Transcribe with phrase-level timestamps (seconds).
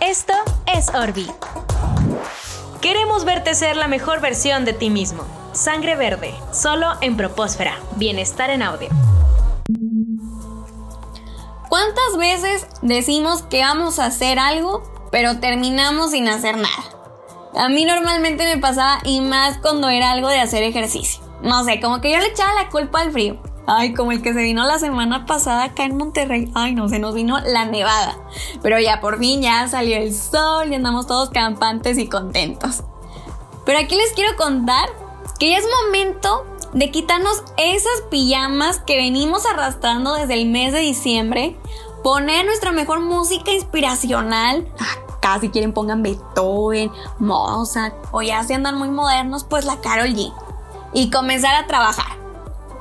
[0.00, 0.32] Esto
[0.66, 1.28] es Orbi.
[2.80, 5.24] Queremos verte ser la mejor versión de ti mismo.
[5.52, 7.76] Sangre verde, solo en Propósfera.
[7.96, 8.88] Bienestar en audio.
[11.68, 16.84] ¿Cuántas veces decimos que vamos a hacer algo, pero terminamos sin hacer nada?
[17.56, 21.24] A mí normalmente me pasaba y más cuando era algo de hacer ejercicio.
[21.42, 23.42] No sé, como que yo le echaba la culpa al frío.
[23.70, 26.50] Ay, como el que se vino la semana pasada acá en Monterrey.
[26.54, 28.16] Ay, no, se nos vino la nevada.
[28.62, 32.82] Pero ya por fin ya salió el sol y andamos todos campantes y contentos.
[33.66, 34.88] Pero aquí les quiero contar
[35.38, 40.80] que ya es momento de quitarnos esas pijamas que venimos arrastrando desde el mes de
[40.80, 41.54] diciembre,
[42.02, 44.66] poner nuestra mejor música inspiracional.
[44.78, 49.78] Acá ah, si quieren pongan Beethoven, Mozart o ya si andan muy modernos, pues la
[49.82, 50.32] Carol G.
[50.94, 52.27] Y comenzar a trabajar.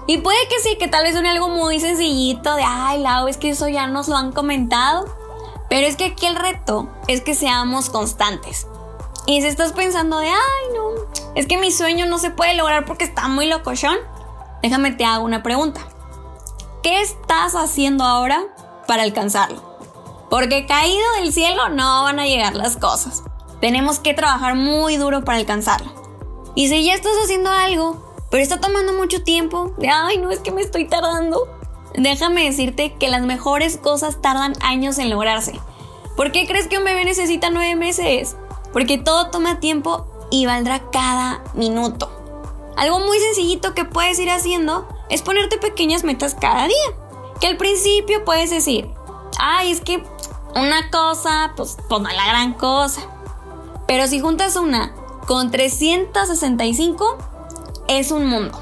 [0.07, 3.35] Y puede que sí, que tal vez suene algo muy sencillito de, ay, Lau, es
[3.37, 5.05] que eso ya nos lo han comentado.
[5.69, 8.67] Pero es que aquí el reto es que seamos constantes.
[9.25, 10.91] Y si estás pensando de, ay, no,
[11.35, 13.97] es que mi sueño no se puede lograr porque está muy locochón,
[14.61, 15.81] déjame te hago una pregunta.
[16.81, 18.45] ¿Qué estás haciendo ahora
[18.87, 19.61] para alcanzarlo?
[20.29, 23.23] Porque caído del cielo no van a llegar las cosas.
[23.59, 25.91] Tenemos que trabajar muy duro para alcanzarlo.
[26.55, 29.73] Y si ya estás haciendo algo pero está tomando mucho tiempo.
[29.77, 31.47] De, ay, no es que me estoy tardando.
[31.95, 35.59] Déjame decirte que las mejores cosas tardan años en lograrse.
[36.15, 38.35] ¿Por qué crees que un bebé necesita nueve meses?
[38.71, 42.11] Porque todo toma tiempo y valdrá cada minuto.
[42.75, 46.93] Algo muy sencillito que puedes ir haciendo es ponerte pequeñas metas cada día.
[47.41, 48.87] Que al principio puedes decir,
[49.39, 50.03] ay, es que
[50.53, 53.01] una cosa, pues, pues no la gran cosa.
[53.87, 54.93] Pero si juntas una
[55.25, 57.36] con 365,
[57.87, 58.59] es un mundo.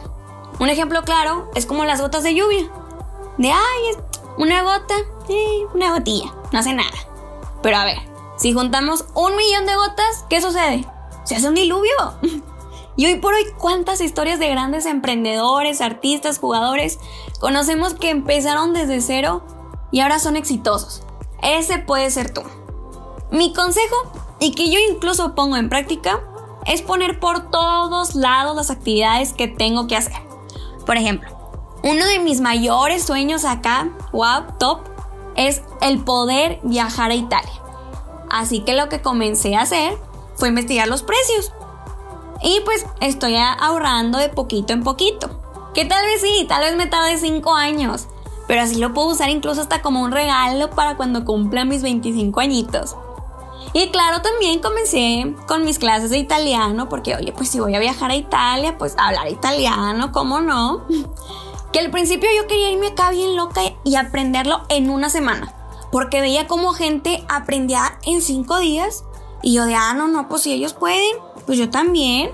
[0.60, 2.70] Un ejemplo claro es como las gotas de lluvia.
[3.38, 3.98] De, ay,
[4.38, 4.96] una gota,
[5.30, 6.98] eh, una gotilla, no hace nada.
[7.62, 7.98] Pero a ver,
[8.38, 10.86] si juntamos un millón de gotas, ¿qué sucede?
[11.24, 11.92] Se hace un diluvio.
[12.98, 16.98] Y hoy por hoy, ¿cuántas historias de grandes emprendedores, artistas, jugadores
[17.42, 19.44] conocemos que empezaron desde cero
[19.92, 21.04] y ahora son exitosos?
[21.42, 22.42] Ese puede ser tú.
[23.32, 23.96] Mi consejo,
[24.40, 26.24] y que yo incluso pongo en práctica,
[26.66, 30.18] es poner por todos lados las actividades que tengo que hacer.
[30.86, 31.30] Por ejemplo,
[31.84, 34.80] uno de mis mayores sueños acá, wow, top,
[35.36, 37.62] es el poder viajar a Italia.
[38.30, 39.98] Así que lo que comencé a hacer
[40.36, 41.52] fue investigar los precios.
[42.42, 45.42] Y pues estoy ahorrando de poquito en poquito.
[45.74, 48.08] Que tal vez sí, tal vez me tarde 5 años.
[48.48, 52.40] Pero así lo puedo usar incluso hasta como un regalo para cuando cumpla mis 25
[52.40, 52.96] añitos.
[53.76, 57.80] Y claro, también comencé con mis clases de italiano, porque oye, pues si voy a
[57.80, 60.86] viajar a Italia, pues hablar italiano, ¿cómo no?
[61.74, 65.54] Que al principio yo quería irme acá bien loca y aprenderlo en una semana,
[65.92, 69.04] porque veía como gente aprendía en cinco días
[69.44, 72.32] y yo de, ah, no, no, pues si ellos pueden, pues yo también.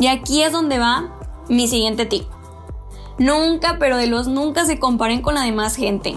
[0.00, 1.10] Y aquí es donde va
[1.46, 2.24] mi siguiente tip.
[3.18, 6.14] Nunca, pero de los nunca se comparen con la demás gente.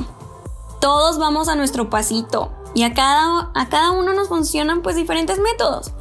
[0.79, 5.39] Todos vamos a nuestro pasito y a cada, a cada uno nos funcionan pues diferentes
[5.39, 5.91] métodos.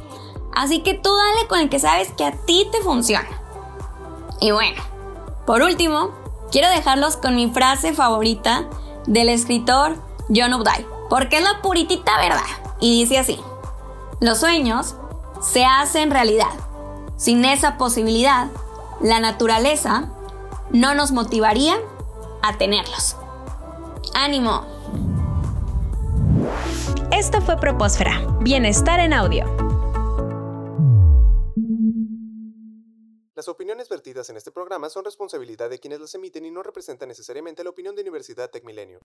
[0.53, 3.29] Así que tú dale con el que sabes que a ti te funciona.
[4.39, 4.81] Y bueno,
[5.45, 6.11] por último,
[6.51, 8.67] quiero dejarlos con mi frase favorita
[9.05, 9.95] del escritor
[10.33, 12.41] John Updike, porque es la puritita verdad.
[12.79, 13.39] Y dice así,
[14.19, 14.95] los sueños
[15.41, 16.51] se hacen realidad.
[17.17, 18.47] Sin esa posibilidad,
[19.01, 20.09] la naturaleza
[20.71, 21.77] no nos motivaría
[22.41, 23.15] a tenerlos.
[24.13, 24.76] ¡Ánimo!
[27.11, 29.45] Esto fue Propósfera, Bienestar en Audio.
[33.35, 37.09] Las opiniones vertidas en este programa son responsabilidad de quienes las emiten y no representan
[37.09, 38.95] necesariamente la opinión de Universidad Tech Milenio.